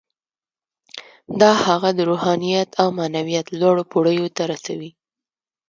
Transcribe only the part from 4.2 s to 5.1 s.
ته رسوي